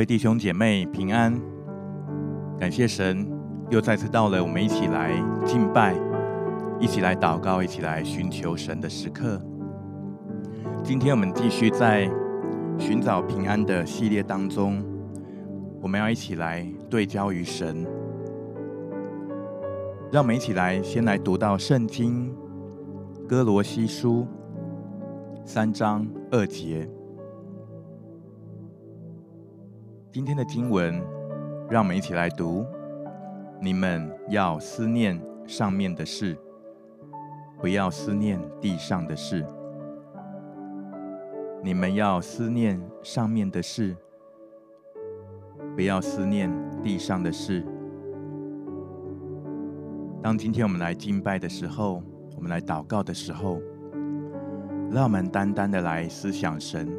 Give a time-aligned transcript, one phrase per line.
[0.00, 1.38] 各位弟兄姐妹平安，
[2.58, 3.30] 感谢神，
[3.68, 5.12] 又再次到了我们一起来
[5.44, 5.94] 敬拜、
[6.80, 9.38] 一起来祷告、一起来寻求神的时刻。
[10.82, 12.10] 今天我们继续在
[12.78, 14.82] 寻找平安的系列当中，
[15.82, 17.86] 我们要一起来对焦于神。
[20.10, 22.34] 让我们一起来先来读到圣经
[23.28, 24.26] 歌罗西书
[25.44, 26.88] 三章二节。
[30.12, 31.00] 今天的经文，
[31.70, 32.66] 让我们一起来读：
[33.60, 35.16] 你们要思念
[35.46, 36.36] 上面的事，
[37.60, 39.46] 不要思念地上的事。
[41.62, 43.96] 你们要思念上面的事，
[45.76, 46.50] 不要思念
[46.82, 47.64] 地上的事。
[50.20, 52.02] 当今天我们来敬拜的时候，
[52.34, 53.60] 我们来祷告的时候，
[54.90, 56.90] 让我们单单的来思想神。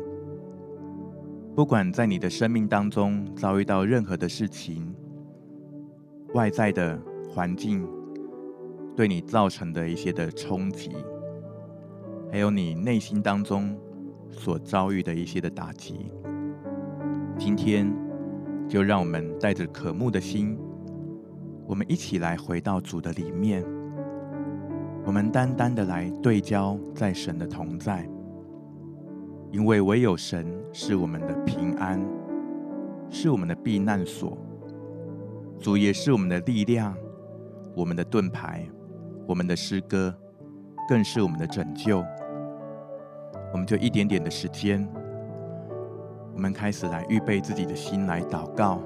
[1.54, 4.96] 不管在你的生命当中遭遇到任何的事情，
[6.34, 6.98] 外在的
[7.30, 7.86] 环境
[8.96, 10.92] 对你造成的一些的冲击，
[12.32, 13.78] 还有你内心当中
[14.30, 16.10] 所遭遇的一些的打击，
[17.38, 17.94] 今天
[18.68, 20.58] 就让我们带着渴慕的心，
[21.68, 23.62] 我们一起来回到主的里面，
[25.06, 28.10] 我们单单的来对焦在神的同在。
[29.52, 32.02] 因为唯有神是我们的平安，
[33.10, 34.38] 是我们的避难所，
[35.60, 36.96] 主也是我们的力量，
[37.76, 38.66] 我们的盾牌，
[39.28, 40.16] 我们的诗歌，
[40.88, 42.02] 更是我们的拯救。
[43.54, 44.88] 我们就一点点的时间，
[46.34, 48.82] 我们开始来预备自己的心来祷告，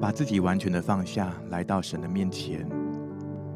[0.00, 2.64] 把自己完全的放下，来到神的面前，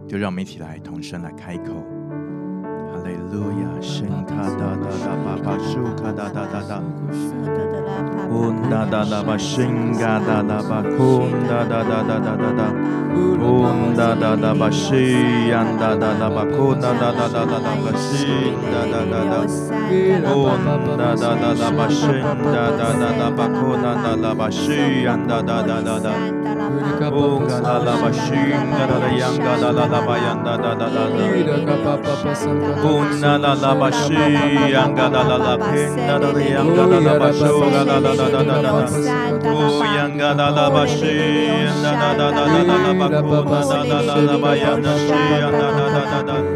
[0.09, 1.75] 就让我们一起来同声来开口。
[3.07, 3.71] Hallelujah.
[4.27, 5.55] Da da da ba ba
[6.03, 6.79] da da da da.
[8.71, 12.69] Da da ba da da ba da da da da da da.
[13.95, 15.01] Da da ba da da da ba da
[15.47, 17.31] da da da da ba da da da da
[22.77, 26.15] da da ba da da ba da da ba da da da da.
[26.99, 27.83] Da da ba da da
[29.47, 31.17] da da ba da da da da.
[32.97, 34.17] Una la la bashi,
[34.75, 38.27] anga la la la penda la la anga la la basho la la la la
[38.29, 38.73] la la la.
[39.53, 41.13] Oh, anga la la bashi,
[41.69, 45.13] anda la la la la la la bakuna la la la la bayana shi,
[45.47, 46.56] anda la la la la.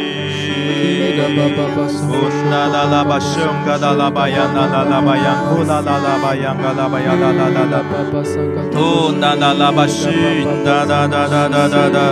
[1.11, 5.33] Unda la la ba shum ga da la ba ya na la la ba ya
[5.47, 7.79] ku la la la ba ya ga la ba ya la la la la
[8.79, 12.05] Unda la la ba shin da da da da da da da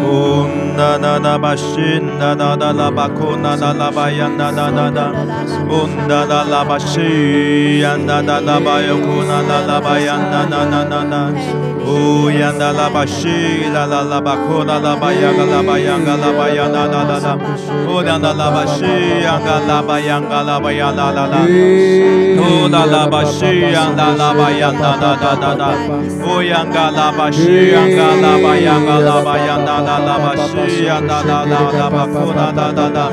[0.00, 4.08] Unda da da ba shin da da da la ba ku na da la ba
[4.10, 5.06] ya da da da da
[5.80, 9.78] Unda da la ba shi ya da da da ba ya ku na da la
[9.84, 11.20] ba ya da da da da
[11.90, 17.18] Uyanda la bashi la la la bakona la bayanga la bayanga la bayana la la
[17.18, 17.34] la
[17.94, 18.94] Uyanda la bashi
[19.26, 21.40] yanga la bayanga la bayana la la
[22.46, 25.70] Uyanda la bashi yanga la bayana la la la la
[26.34, 31.86] Uyanga la bashi yanga la bayanga la bayana la la bashi yanda la la la
[31.90, 33.06] bakona la la la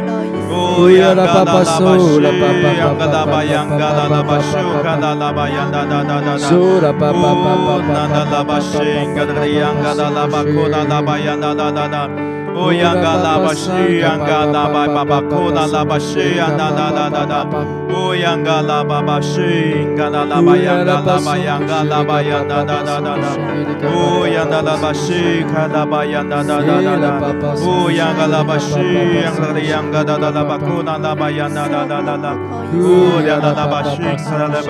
[12.57, 17.23] Oyanga la bashi, yanga la ba ba ba, kola la bashi, yanga la la la
[17.25, 17.86] la.
[17.87, 23.15] 不样噶啦吧吧，是噶啦啦吧样噶啦吧样噶啦吧样哒哒哒哒。
[23.81, 27.19] 不样噶啦吧是噶啦吧样哒哒哒哒。
[27.55, 28.75] 不样噶啦吧是
[29.21, 32.35] 样噶啦吧样噶哒哒啦吧，苦啦啦吧样噶啦吧样哒哒哒哒。
[32.71, 34.61] 不样噶啦吧是样噶啦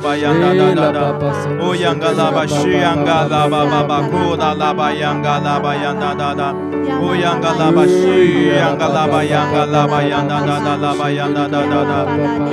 [0.00, 1.12] 吧样哒哒哒哒。
[1.58, 6.54] 不样噶啦吧是样噶啦吧吧吧，苦啦啦吧样噶啦吧样哒哒哒。
[7.00, 8.92] 不样噶啦吧是样噶。
[9.02, 11.98] laba yanga laba yanda da da laba yanda da da da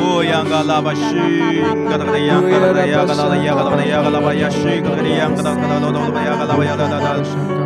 [0.01, 4.49] o yanga laba shi kada kada yanga kada yanga kada yanga kada yanga laba ya
[4.49, 7.11] shi kada kada yanga kada kada da da yanga laba yanda da da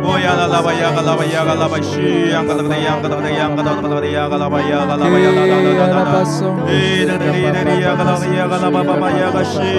[0.04, 2.04] o yanga laba yanga laba yanga laba shi
[2.34, 6.00] yanga kada yanga kada yanga kada kada yanga laba yanga laba yanda da da da
[6.04, 6.20] da
[6.68, 9.72] e da da da da yanga laba yanga laba baba yanga shi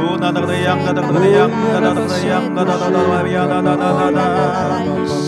[0.00, 3.58] o na da da yanga da da yanga da da yanga da da da yanga
[3.68, 5.27] da da da da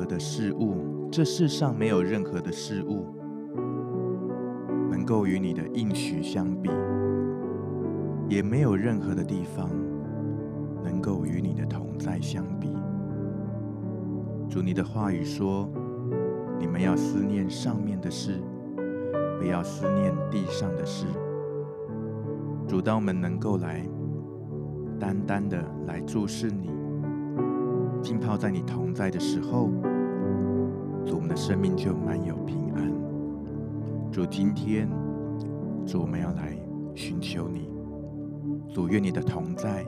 [0.00, 3.04] 何的事物，这世上没有任何的事物
[4.90, 6.70] 能够与你的应许相比，
[8.26, 9.68] 也没有任何的地方
[10.82, 12.74] 能够与你的同在相比。
[14.48, 15.68] 主，你的话语说，
[16.58, 18.40] 你们要思念上面的事，
[19.38, 21.04] 不要思念地上的事。
[22.66, 23.86] 主，当我们能够来。
[24.98, 26.70] 单单的来注视你，
[28.02, 29.70] 浸泡在你同在的时候，
[31.06, 32.92] 主，我们的生命就满有平安。
[34.12, 34.88] 主，今天，
[35.86, 36.56] 主，我们要来
[36.94, 37.70] 寻求你，
[38.72, 39.84] 主，愿你的同在，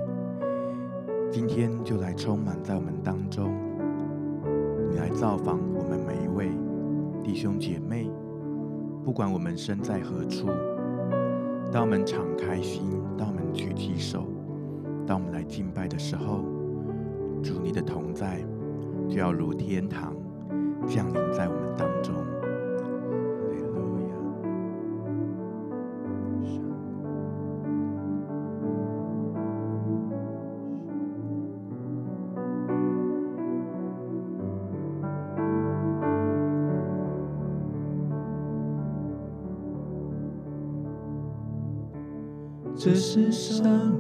[1.31, 3.53] 今天就来充满在我们当中。
[4.91, 6.51] 你来造访我们每一位
[7.23, 8.11] 弟兄姐妹，
[9.05, 10.49] 不管我们身在何处，
[11.73, 14.27] 当我们敞开心，当我们举起手。
[15.05, 16.45] 当我们来敬拜的时候，
[17.43, 18.41] 主你的同在
[19.09, 20.12] 就要如天堂
[20.89, 22.15] 降临在我们当中。
[42.85, 43.92] 这世上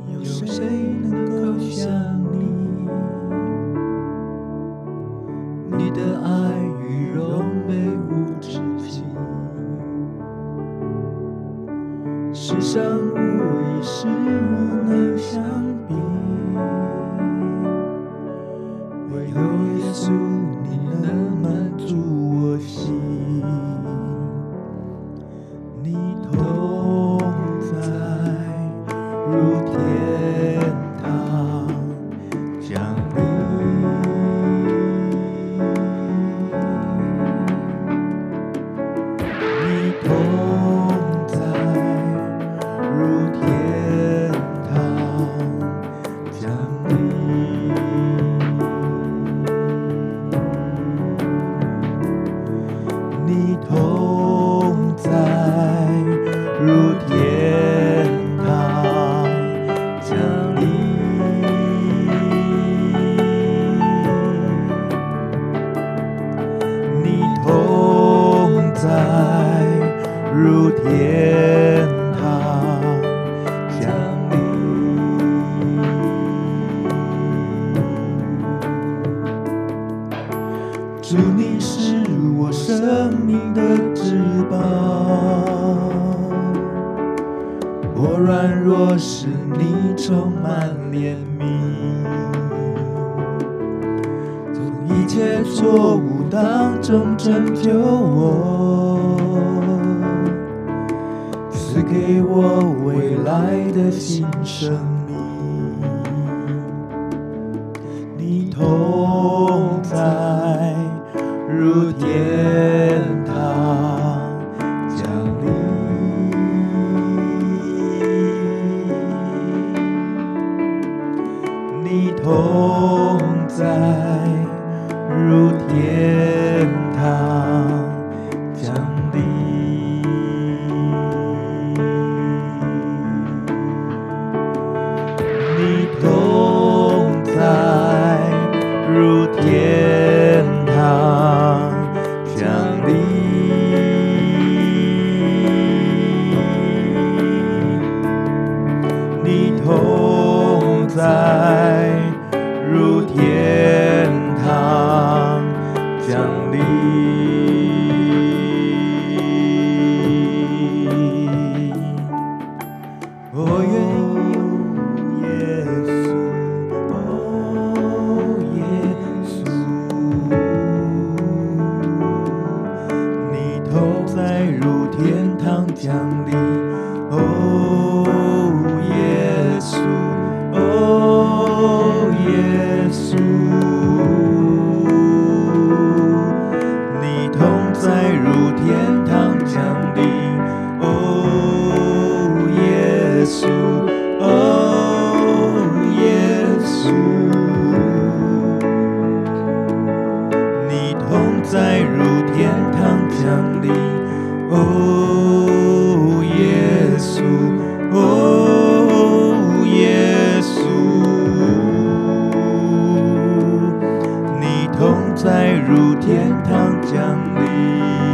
[215.22, 218.11] 再入天堂降临。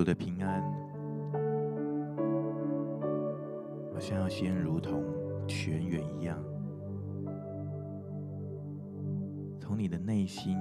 [0.00, 0.62] 主的平安，
[3.92, 5.04] 好像要先如同
[5.46, 6.42] 泉源一样，
[9.60, 10.56] 从你的内心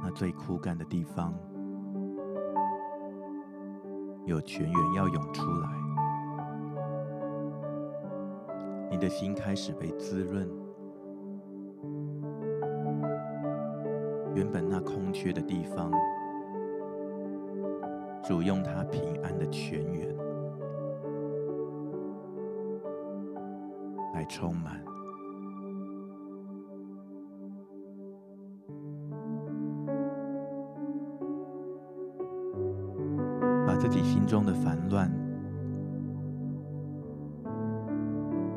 [0.00, 1.34] 那最枯干的地方，
[4.24, 5.68] 有泉源要涌出来，
[8.92, 10.48] 你的心开始被滋润，
[14.36, 15.90] 原本那空缺的地方。
[18.26, 20.12] 主用他平安的泉源
[24.14, 24.82] 来充满，
[33.64, 35.08] 把自己心中的烦乱，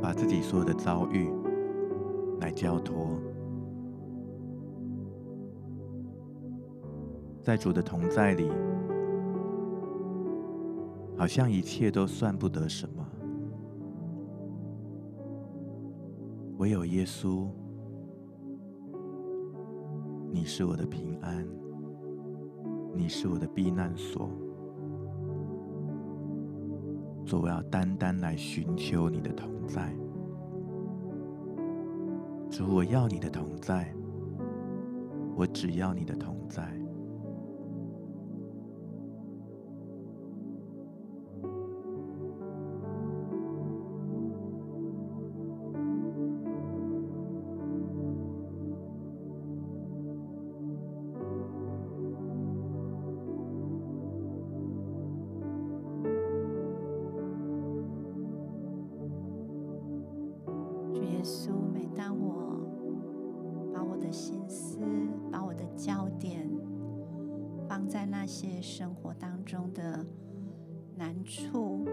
[0.01, 1.31] 把自己所有的遭遇
[2.41, 3.19] 来交托，
[7.43, 8.49] 在主的同在里。
[11.19, 13.05] 好像一切都算不得什么，
[16.59, 17.49] 唯有耶稣，
[20.31, 21.45] 你是我的平安，
[22.95, 24.29] 你是我的避难所，
[27.25, 29.93] 所以我要单单来寻求你的同在。
[32.49, 33.93] 主，我要你的同在，
[35.35, 36.78] 我只要你的同在。
[61.19, 62.57] 耶稣，每当我
[63.73, 64.79] 把我的心思、
[65.29, 66.49] 把我的焦点
[67.67, 70.05] 放在那些生活当中的
[70.95, 71.85] 难处，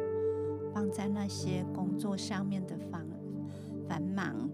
[0.73, 3.05] 放在那些工作上面的烦、
[3.89, 4.49] 繁忙，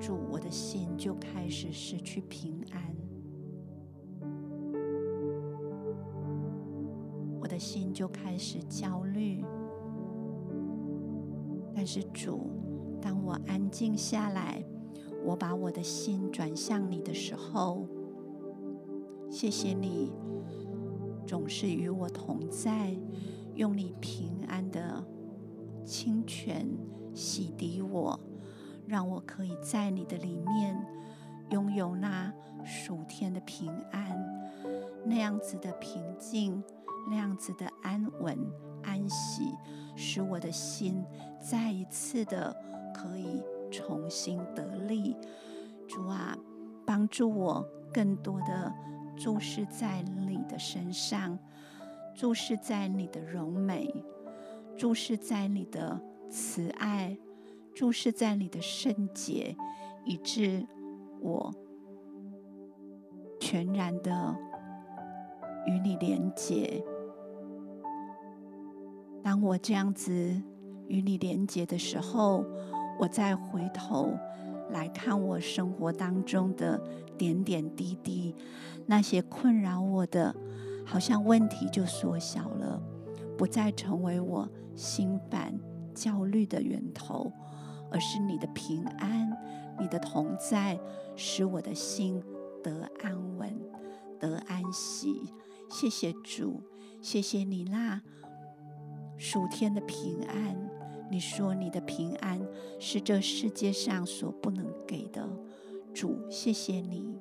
[0.00, 2.82] 主，我的心就开始失去平安。
[7.40, 9.44] 我的心就开始焦虑，
[11.72, 12.50] 但是主。
[13.06, 14.64] 当我安静下来，
[15.24, 17.86] 我把我的心转向你的时候，
[19.30, 20.10] 谢谢你
[21.24, 22.98] 总是与我同在，
[23.54, 25.06] 用你平安的
[25.84, 26.66] 清泉。
[27.14, 28.18] 洗涤我，
[28.86, 30.76] 让我可以在你的里面
[31.50, 32.30] 拥有那
[32.64, 34.50] 属天的平安，
[35.04, 36.60] 那样子的平静，
[37.08, 38.36] 那样子的安稳
[38.82, 39.44] 安息，
[39.94, 41.02] 使我的心
[41.40, 42.54] 再一次的
[42.96, 45.14] 可以重新得力。
[45.86, 46.36] 主啊，
[46.86, 48.72] 帮助我更多的
[49.16, 51.38] 注视在你的身上，
[52.14, 53.92] 注视在你的柔美，
[54.76, 56.00] 注视在你的。
[56.28, 57.16] 慈爱
[57.72, 59.56] 注视在你的圣洁，
[60.04, 60.66] 以致
[61.20, 61.54] 我
[63.38, 64.36] 全然的
[65.68, 66.84] 与你连结。
[69.22, 70.42] 当我这样子
[70.88, 72.44] 与你连结的时候，
[72.98, 74.18] 我再回头
[74.70, 76.80] 来看我生活当中的
[77.16, 78.34] 点点滴滴，
[78.86, 80.34] 那些困扰我的，
[80.84, 82.82] 好像问题就缩小了，
[83.36, 85.58] 不再成为我心烦。
[85.94, 87.32] 焦虑的源头，
[87.90, 89.34] 而是你的平安，
[89.80, 90.78] 你的同在，
[91.16, 92.22] 使我的心
[92.62, 93.58] 得安稳，
[94.20, 95.32] 得安息。
[95.70, 96.62] 谢谢主，
[97.00, 98.02] 谢谢你那
[99.16, 100.75] 暑天的平安。
[101.10, 102.40] 你说你的平安
[102.78, 105.28] 是这世界上所不能给的，
[105.94, 107.18] 主，谢谢你。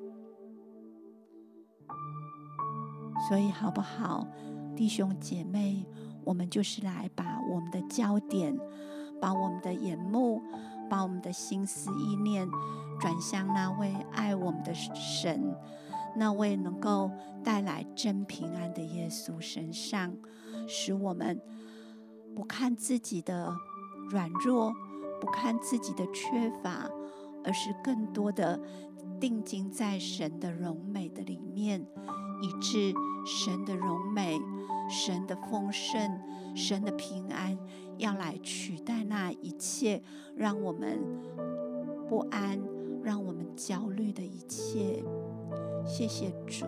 [3.29, 4.27] 所以好不好，
[4.75, 5.85] 弟兄姐妹？
[6.23, 8.57] 我们就是来把我们的焦点，
[9.21, 10.41] 把我们的眼目，
[10.89, 12.49] 把我们的心思意念
[12.99, 15.55] 转向那位爱我们的神，
[16.17, 17.11] 那位能够
[17.43, 20.17] 带来真平安的耶稣身上，
[20.67, 21.39] 使我们
[22.35, 23.55] 不看自己的
[24.09, 24.73] 软弱，
[25.19, 26.89] 不看自己的缺乏，
[27.43, 28.59] 而是更多的
[29.19, 31.85] 定睛在神的荣美的里面，
[32.41, 32.93] 以致
[33.25, 34.39] 神的荣美。
[34.87, 36.21] 神的丰盛，
[36.55, 37.57] 神的平安，
[37.97, 40.03] 要来取代那一切
[40.35, 40.99] 让我们
[42.07, 42.61] 不安、
[43.01, 45.03] 让我们焦虑的一切。
[45.87, 46.67] 谢谢主。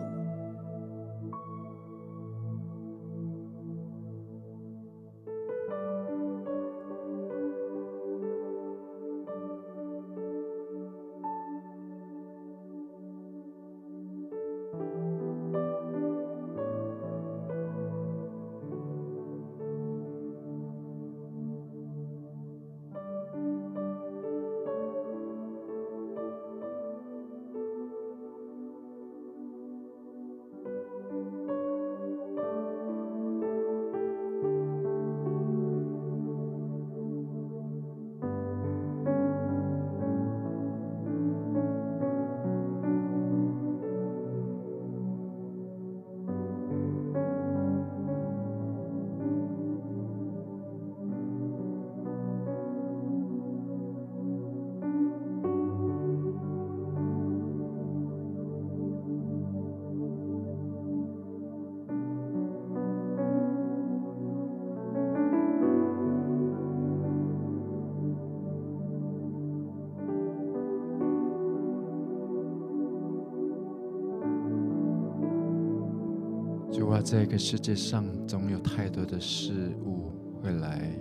[77.10, 80.94] 这个世界上总有太多的事物会来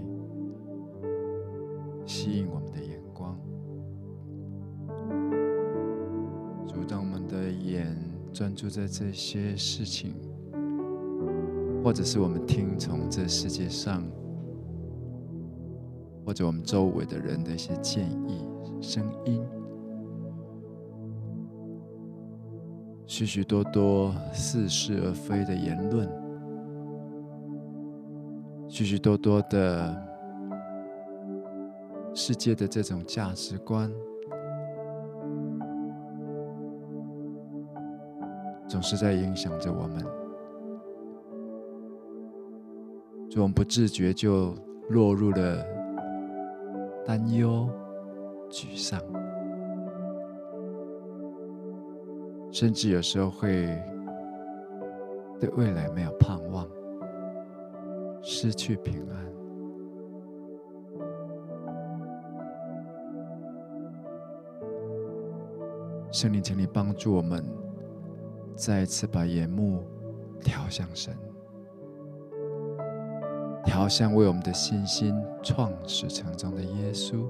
[2.06, 3.38] 吸引我们的眼光。
[6.66, 7.94] 主，当我们的眼
[8.32, 10.14] 专注在这些事情，
[11.84, 14.02] 或者是我们听从这世界上，
[16.26, 18.46] 或者我们周围的人的一些建议、
[18.82, 19.44] 声音，
[23.08, 26.08] 许许多多似是而非的言论，
[28.68, 29.96] 许许多多的
[32.14, 33.90] 世界的这种价值观，
[38.68, 40.04] 总是在影响着我们，
[43.30, 44.54] 就我们不自觉就
[44.90, 45.66] 落入了
[47.06, 47.70] 担忧、
[48.50, 49.02] 沮丧。
[52.60, 53.68] 甚至有时候会
[55.40, 56.68] 对未来没有盼望，
[58.20, 59.28] 失去平安。
[66.12, 67.46] 圣灵，请你帮助我们，
[68.56, 69.84] 再一次把眼目
[70.42, 71.16] 调向神，
[73.64, 77.30] 调向为我们的信心创始成终的耶稣。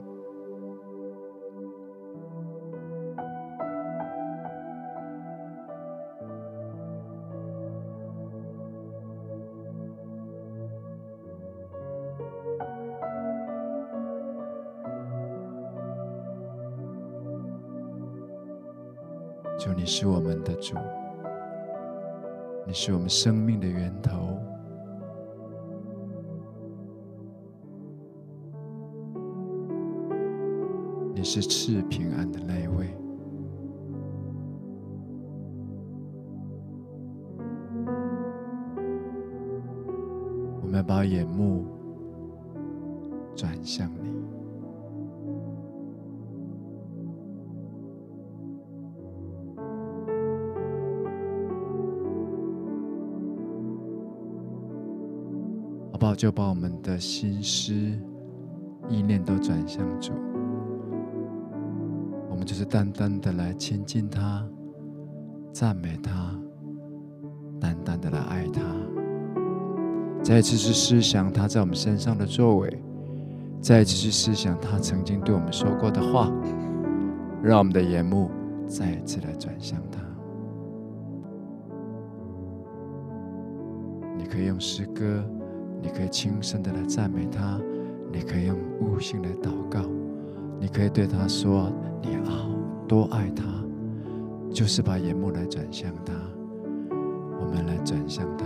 [19.88, 20.76] 是我们的主，
[22.66, 24.38] 你是我们生命的源头，
[31.16, 32.94] 你是赐平安的那位。
[40.62, 41.66] 我们把眼目
[43.38, 44.17] 转向你。
[56.18, 57.72] 就把我们的心思、
[58.90, 60.14] 意念都转向主，
[62.28, 64.44] 我们就是单单的来亲近他、
[65.54, 66.36] 赞美他，
[67.62, 68.62] 单单的来爱他。
[70.24, 72.84] 再一次去思想他在我们身上的作为，
[73.62, 76.32] 再一次去思想他曾经对我们说过的话，
[77.44, 78.32] 让我们的眼目
[78.66, 80.00] 再一次来转向他。
[84.18, 85.24] 你可以用诗歌。
[85.88, 87.58] 你可以轻声的来赞美他，
[88.12, 89.80] 你可以用悟性来祷告，
[90.60, 91.72] 你可以对他说
[92.04, 92.50] ：“你好，
[92.90, 93.46] 多爱他。”
[94.52, 96.14] 就是把眼目来转向他，
[97.40, 98.46] 我们来转向他。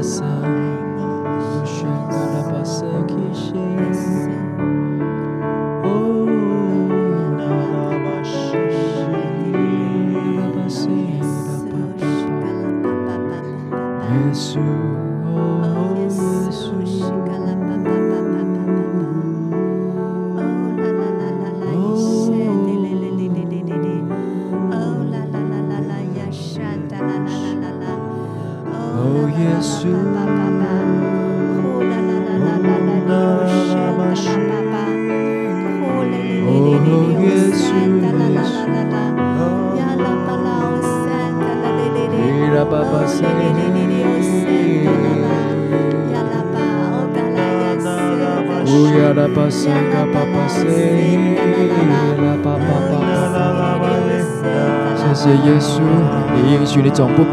[0.00, 0.24] passa,
[1.66, 5.19] chega, passar que chega.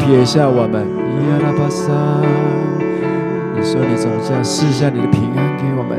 [0.08, 0.86] 解下我们，
[3.54, 5.98] 你说你总是要试一下你的平安给我们。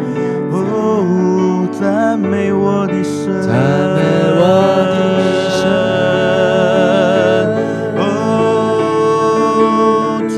[1.81, 3.51] 赞美我的神，赞
[3.95, 4.01] 美
[4.37, 4.41] 我
[4.85, 4.93] 的
[5.49, 5.59] 神。
[7.97, 8.05] 哦，
[10.29, 10.37] 主，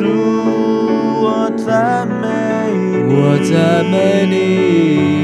[1.21, 1.27] 我
[1.57, 2.25] 赞美
[2.71, 3.51] 你，我赞
[3.85, 5.22] 美你。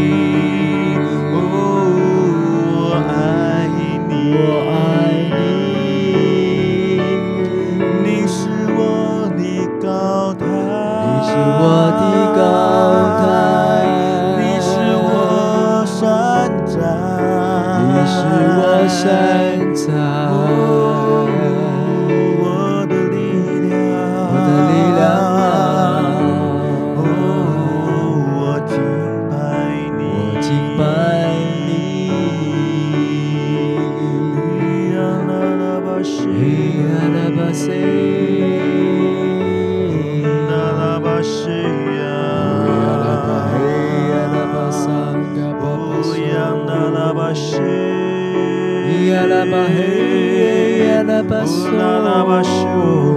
[51.29, 53.08] passou.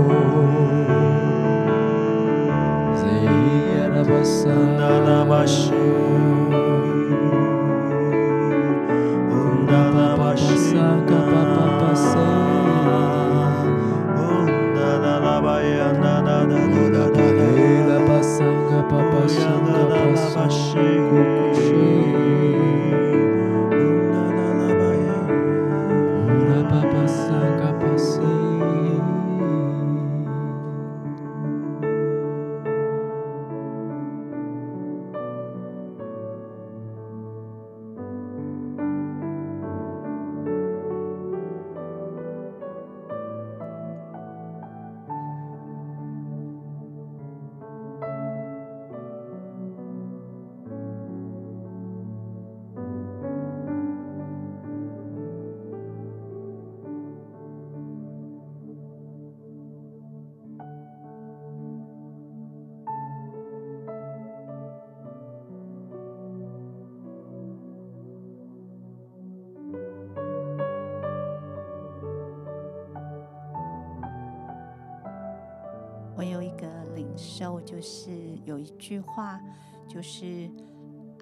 [76.16, 78.10] 我有一个领受，就是
[78.44, 79.40] 有一句话，
[79.88, 80.50] 就是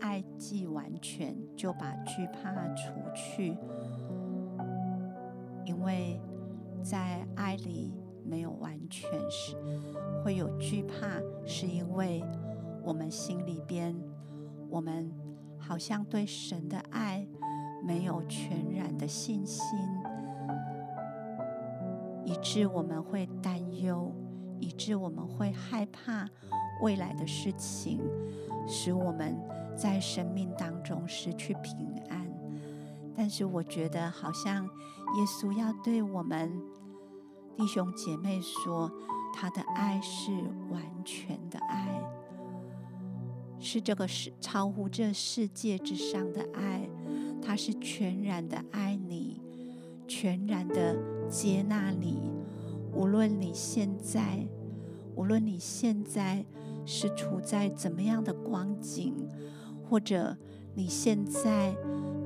[0.01, 3.57] 爱既完全，就把惧怕除去。
[5.65, 6.21] 因为
[6.83, 9.55] 在爱里没有完全时，
[10.25, 12.25] 会有惧怕，是因为
[12.83, 13.95] 我们心里边，
[14.69, 15.13] 我们
[15.57, 17.27] 好像对神的爱
[17.85, 19.79] 没有全然的信心，
[22.25, 24.13] 以致我们会担忧。
[24.61, 26.29] 以致我们会害怕
[26.83, 28.01] 未来的事情，
[28.69, 29.37] 使我们
[29.77, 32.31] 在生命当中失去平安。
[33.17, 36.53] 但是我觉得，好像耶稣要对我们
[37.57, 38.91] 弟兄姐妹说，
[39.35, 40.31] 他的爱是
[40.71, 42.03] 完全的爱，
[43.59, 46.89] 是这个世超乎这世界之上的爱，
[47.43, 49.43] 他是全然的爱你，
[50.09, 50.97] 全然的
[51.29, 52.40] 接纳你。
[52.93, 54.47] 无论你现在，
[55.15, 56.45] 无论你现在
[56.85, 59.15] 是处在怎么样的光景，
[59.89, 60.37] 或者
[60.75, 61.75] 你现在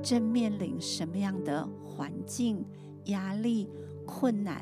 [0.01, 2.65] 正面临什么样的环境、
[3.05, 3.69] 压力、
[4.05, 4.61] 困难，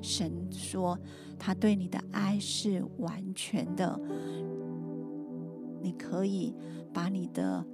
[0.00, 0.98] 神说
[1.38, 3.98] 他对你的爱是完全的。
[5.80, 6.54] 你可以
[6.92, 7.64] 把你的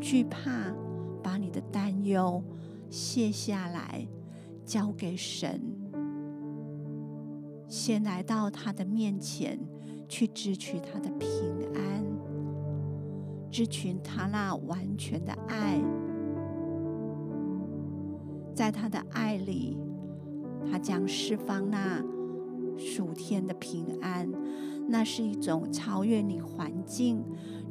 [0.00, 0.74] 惧怕、
[1.22, 2.42] 把你的担忧
[2.90, 4.06] 卸下来，
[4.64, 5.75] 交给神。
[7.68, 9.58] 先来到他的面前，
[10.08, 11.28] 去支取他的平
[11.74, 12.04] 安，
[13.50, 15.80] 支取他那完全的爱，
[18.54, 19.76] 在他的爱里，
[20.70, 22.02] 他将释放那
[22.78, 24.30] 属天的平安。
[24.88, 27.20] 那是一种超越你环境、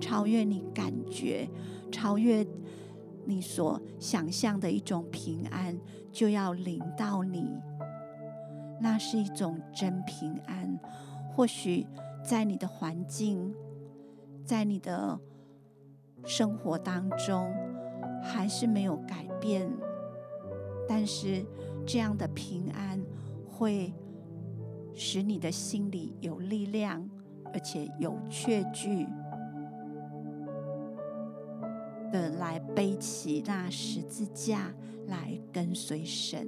[0.01, 1.49] 超越你感觉、
[1.89, 2.45] 超越
[3.23, 5.79] 你所想象的一种平安，
[6.12, 7.49] 就要临到你。
[8.79, 10.79] 那是一种真平安。
[11.33, 11.85] 或许
[12.23, 13.53] 在你的环境，
[14.45, 15.19] 在你的
[16.23, 17.53] 生活当中，
[18.23, 19.69] 还是没有改变，
[20.88, 21.45] 但是
[21.85, 23.01] 这样的平安
[23.47, 23.93] 会
[24.93, 27.07] 使你的心里有力量，
[27.53, 29.05] 而且有确据
[32.11, 34.73] 的来背起那十字架，
[35.07, 36.47] 来跟随神。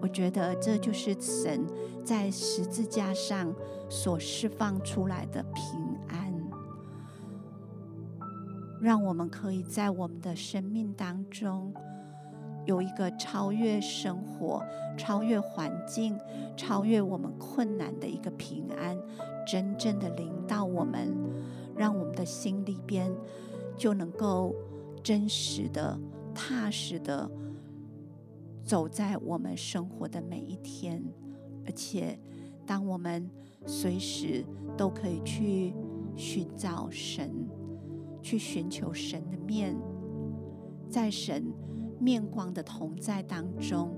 [0.00, 1.66] 我觉得这就是神
[2.04, 3.52] 在十字架上
[3.88, 6.32] 所释放出来的平安，
[8.80, 11.72] 让我们可以在我们的生命当中
[12.64, 14.62] 有一个超越生活、
[14.96, 16.18] 超越环境、
[16.56, 18.96] 超越我们困难的一个平安，
[19.46, 21.12] 真正的临到我们，
[21.76, 23.10] 让我们的心里边
[23.76, 24.54] 就能够
[25.02, 25.98] 真实的、
[26.34, 27.28] 踏实的
[28.68, 31.02] 走在我们生活的每一天，
[31.64, 32.20] 而且
[32.66, 33.26] 当我们
[33.64, 34.44] 随时
[34.76, 35.72] 都可以去
[36.14, 37.30] 寻找神，
[38.20, 39.74] 去寻求神的面，
[40.90, 41.50] 在神
[41.98, 43.90] 面光的同在当中，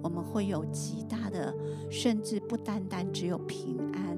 [0.00, 1.52] 我们会有极大的，
[1.90, 4.16] 甚至不单单只有平安，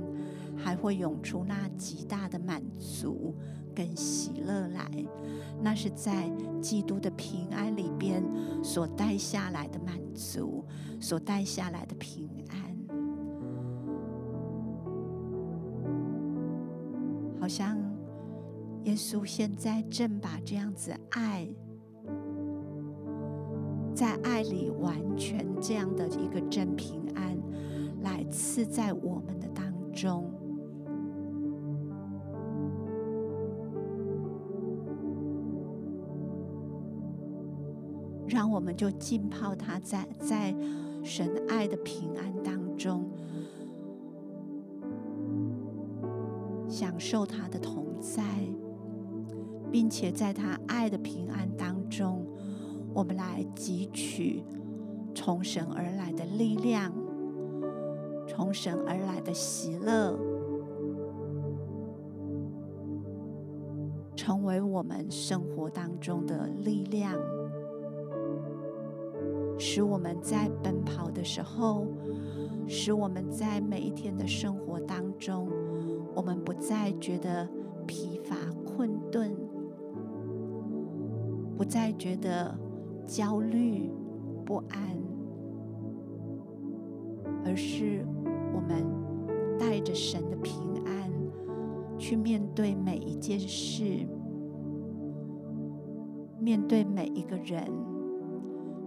[0.55, 3.35] 还会涌出那极大的满足
[3.75, 4.89] 跟喜乐来。
[5.61, 8.23] 那是在基督的平安里边
[8.63, 10.65] 所带下来的满足，
[11.01, 12.59] 所带下来的平安。
[17.41, 17.79] 好像
[18.85, 21.49] 耶稣现在正把这样子爱。
[23.95, 27.39] 在爱里完全这样的一个真平安，
[28.03, 30.34] 来赐在我们的当中，
[38.35, 40.53] 让我们就浸泡他在在
[41.05, 43.09] 神爱的平安当中，
[46.69, 48.25] 享受他的同在，
[49.71, 52.27] 并且在他爱的平安当中。
[52.93, 54.43] 我们来汲取
[55.15, 56.93] 从神而来的力量，
[58.27, 60.19] 从神而来的喜乐，
[64.17, 67.17] 成为我们生活当中的力量，
[69.67, 71.87] 使我们在奔跑的时候，
[72.69, 75.49] 使我们在每一天的生活当中，
[76.15, 77.49] 我们不再觉得
[77.87, 79.35] 疲乏困顿，
[81.57, 82.55] 不再觉得。
[83.07, 83.91] 焦虑
[84.47, 84.99] 不安，
[87.45, 88.03] 而是
[88.55, 88.83] 我们
[89.59, 91.13] 带着神的平安
[91.99, 94.09] 去面对每一件事，
[96.41, 97.71] 面对每一个人，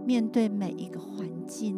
[0.08, 1.78] 面对每一个环境。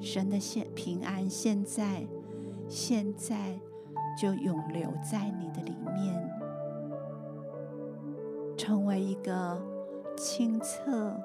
[0.00, 2.06] 神的现平安现在，
[2.68, 3.58] 现在
[4.16, 6.30] 就永留在你的里面。
[8.56, 9.60] 成为一个
[10.16, 11.20] 清澈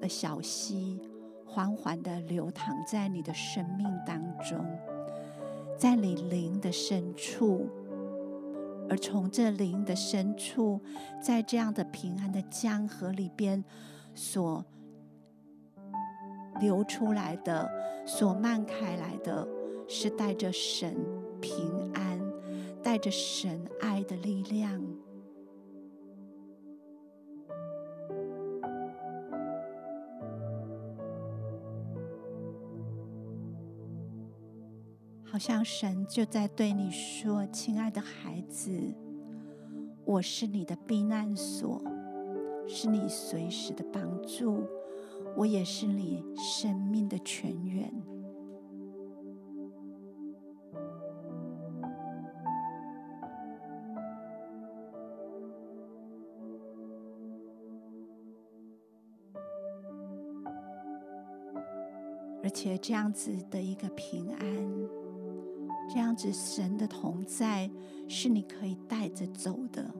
[0.00, 0.98] 的小溪，
[1.44, 4.64] 缓缓的流淌在你的生命当中，
[5.76, 7.68] 在你灵的深处，
[8.90, 10.82] 而从这灵的深处，
[11.22, 13.64] 在这样的平安的江河里边
[14.14, 14.62] 所
[16.60, 17.70] 流出来的，
[18.04, 19.48] 所漫开来的，
[19.88, 20.94] 是带着神
[21.40, 22.20] 平安。
[22.82, 24.82] 带着神爱的力量，
[35.40, 38.70] 像神就在对你说：“亲爱的孩子，
[40.04, 41.82] 我是你的避难所，
[42.68, 44.62] 是你随时的帮助，
[45.34, 47.90] 我也是你生命的泉源。”
[62.42, 64.46] 而且这样子的一个平安，
[65.92, 67.68] 这样子神的同在
[68.06, 69.90] 是你可以带着走的。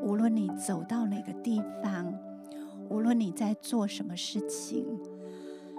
[0.00, 2.18] 无论你走到哪个地方，
[2.88, 4.86] 无论你在做什么事情，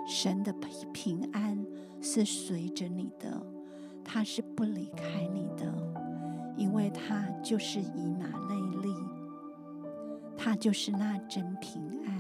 [0.07, 1.65] 神的平平安
[1.99, 3.41] 是随着你的，
[4.03, 5.73] 他是不离开你的，
[6.55, 8.93] 因为他就是以马内利，
[10.37, 12.18] 他就是那真平安。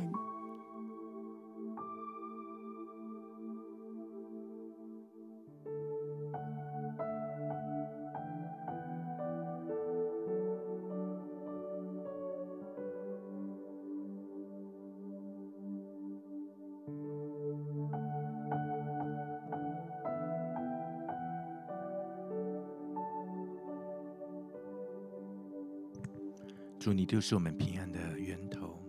[27.09, 28.79] 就是我们平安的源头。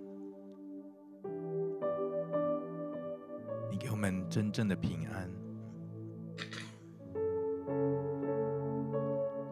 [3.70, 5.26] 你给我们真正的平安。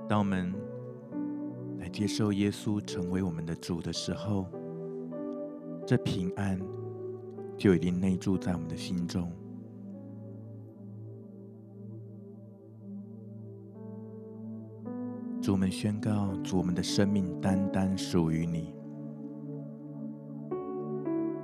[0.06, 0.52] 当我们
[1.78, 4.46] 来接受耶稣成为我们的主的时候，
[5.86, 6.60] 这平安
[7.56, 9.32] 就已经内住在我们的心中。
[15.48, 18.74] 主，我们宣告：主，我们的生命单单属于你。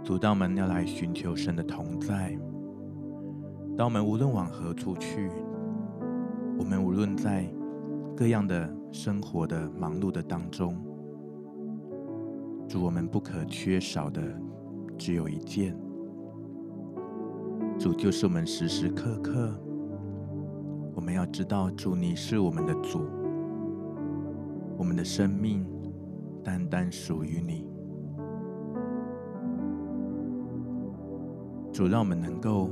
[0.03, 2.39] 主，当我们要来寻求神的同在，
[3.79, 5.31] 当我们无论往何处去，
[6.59, 7.51] 我们无论在
[8.15, 10.77] 各样的生活的忙碌的当中，
[12.69, 14.21] 主，我们不可缺少的
[14.99, 15.75] 只有一件，
[17.79, 19.59] 主就是我们时时刻刻，
[20.95, 23.07] 我们要知道，主你是我们的主，
[24.77, 25.67] 我们的生命
[26.43, 27.67] 单单属于你。
[31.73, 32.71] 主，让我们能够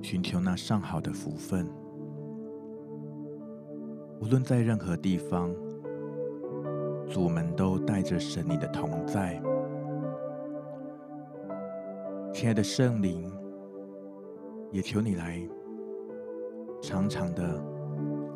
[0.00, 1.66] 寻求那上好的福分。
[4.20, 5.54] 无论在任何地方，
[7.08, 9.40] 主，们都带着神你的同在。
[12.32, 13.30] 亲爱的圣灵，
[14.70, 15.40] 也求你来
[16.80, 17.62] 常常的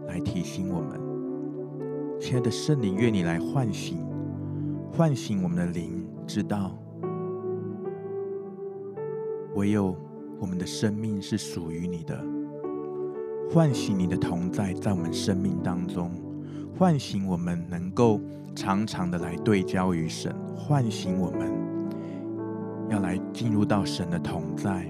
[0.07, 1.06] 来提醒我们。
[2.19, 4.05] 亲爱的圣灵，愿你来唤醒、
[4.91, 6.77] 唤醒我们的灵，知道。
[9.55, 9.97] 唯有
[10.41, 12.19] 我们的生命是属于你的，
[13.51, 16.11] 唤醒你的同在在我们生命当中，
[16.79, 18.21] 唤醒我们能够
[18.55, 21.53] 常常的来对焦于神，唤醒我们
[22.89, 24.87] 要来进入到神的同在，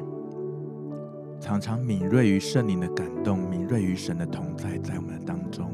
[1.41, 5.71] 常常敏锐于圣灵的感动，敏锐于神的同在在我们的当中。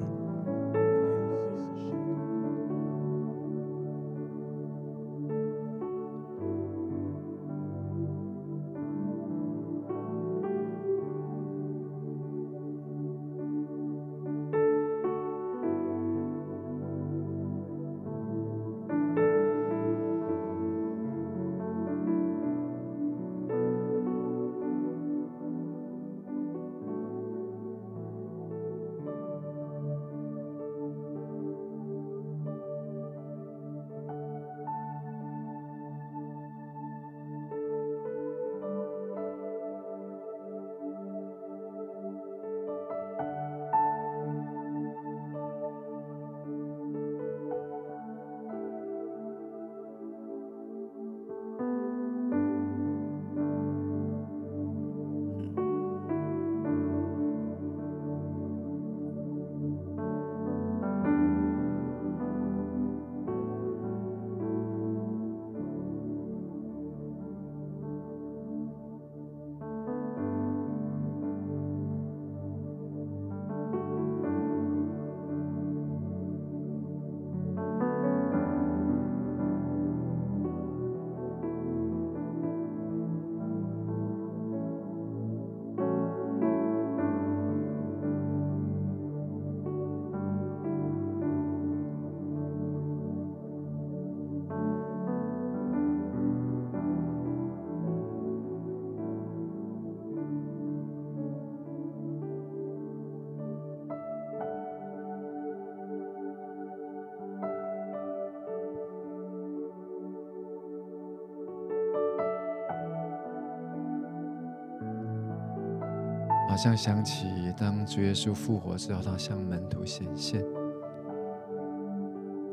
[116.63, 117.27] 像想起
[117.59, 120.45] 当主耶稣复活之后，他向门徒显现，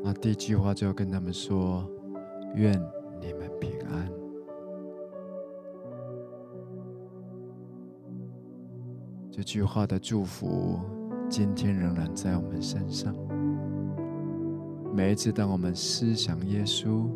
[0.04, 1.88] 那第一句话就跟他们说
[2.58, 2.74] ：“愿
[3.22, 4.10] 你们平安。”
[9.30, 10.80] 这句话的祝福，
[11.30, 13.14] 今天仍然在我们身上。
[14.92, 17.08] 每一次当我们思想耶稣，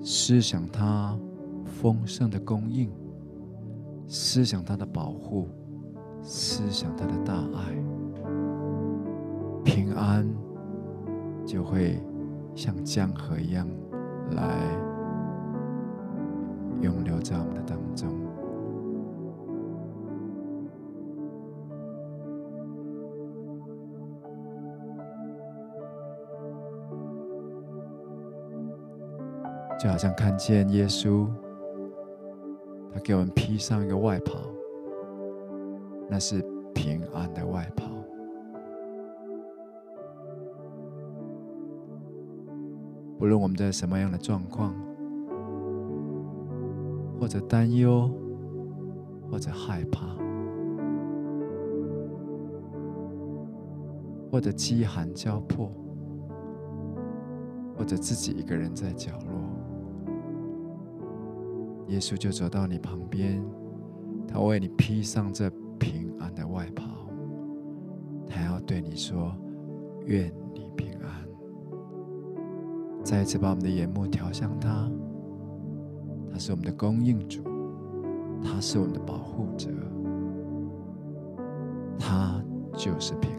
[0.00, 1.18] 思想他
[1.64, 2.88] 丰盛的供应。
[4.10, 5.48] 思想他的保护，
[6.22, 7.74] 思想他的大爱，
[9.62, 10.26] 平安
[11.44, 12.02] 就会
[12.54, 13.68] 像江河一样
[14.30, 14.56] 来
[16.80, 18.08] 永留在我们的当中。
[29.78, 31.28] 就好像看见耶稣。
[32.92, 34.38] 他给我们披上一个外袍，
[36.08, 36.40] 那是
[36.74, 37.86] 平安的外袍。
[43.20, 44.74] 无论我们在什么样的状况，
[47.20, 48.08] 或者担忧，
[49.30, 50.06] 或者害怕，
[54.30, 55.68] 或者饥寒交迫，
[57.76, 59.57] 或者自己一个人在角落。
[61.88, 63.42] 耶稣就走到你旁边，
[64.26, 66.84] 他为你披上这平安的外袍，
[68.26, 69.34] 他要对你说，
[70.04, 71.08] 愿你平安。
[73.02, 74.90] 再一次把我们的眼目调向他，
[76.30, 77.42] 他是我们的供应主，
[78.42, 79.70] 他是我们的保护者，
[81.98, 82.42] 他
[82.74, 83.37] 就是平。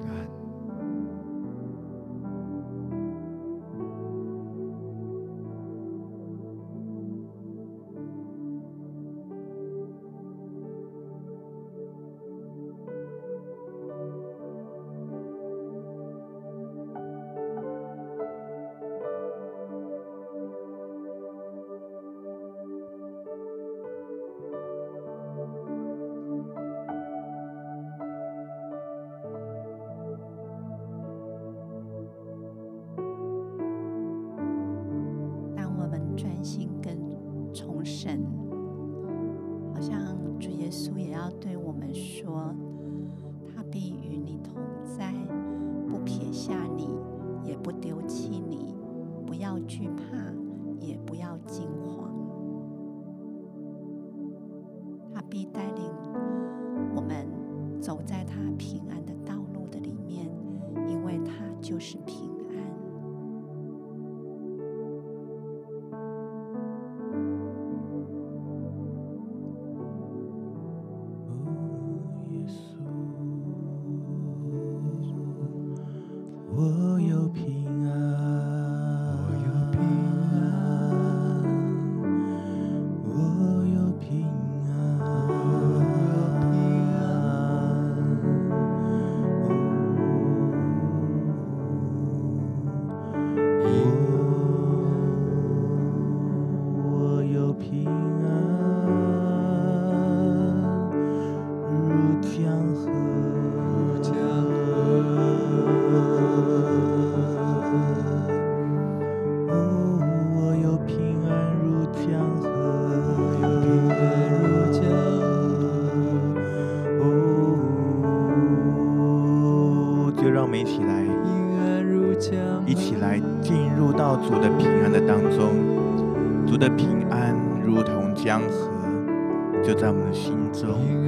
[130.13, 130.98] 心中。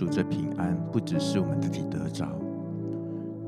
[0.00, 2.26] 主这平安不只是我们自己得着，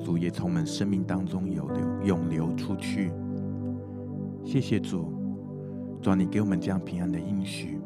[0.05, 3.11] 主也从我们生命当中有流，永流出去。
[4.45, 5.15] 谢谢主，
[6.03, 7.81] 主，你给我们这样平安的应许。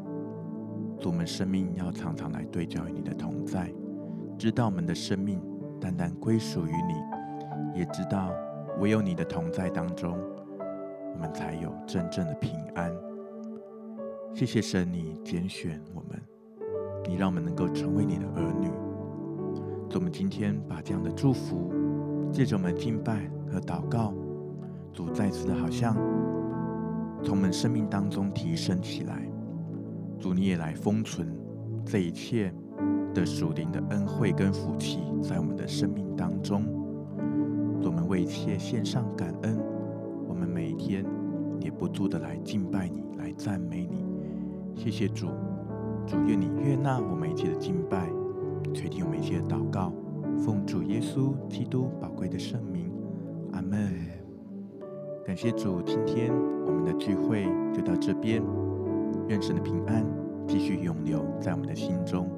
[1.05, 3.73] 我们生命要常常来对照于你的同在，
[4.37, 5.41] 知道我们的生命
[5.79, 8.33] 单单归属于你，也知道
[8.81, 10.19] 唯有你的同在当中，
[11.13, 12.91] 我们才有真正的平安。
[14.33, 16.21] 谢谢神，你拣选我们。
[17.07, 18.67] 你让我们能够成为你的儿女。
[19.89, 21.71] 主，我们今天把这样的祝福，
[22.31, 24.13] 借着我们敬拜和祷告，
[24.91, 25.95] 主再次的好像
[27.23, 29.27] 从我们生命当中提升起来。
[30.19, 31.27] 主，你也来封存
[31.85, 32.53] 这一切
[33.13, 36.65] 的属灵的恩惠跟福气，在我们的生命当中。
[37.83, 39.57] 我们为一切献上感恩，
[40.27, 41.05] 我们每一天
[41.61, 44.05] 也不住的来敬拜你，来赞美你。
[44.75, 45.27] 谢谢主，
[46.07, 48.09] 主愿你悦纳我们一切的敬拜，
[48.73, 49.91] 垂听我们一切的祷告，
[50.39, 52.89] 奉主耶稣基督宝贵的圣名，
[53.51, 53.93] 阿门。
[55.25, 56.33] 感谢主，今天
[56.65, 58.41] 我们的聚会就到这边。
[59.27, 60.05] 愿神的平安
[60.47, 62.29] 继续永留在我们的心中。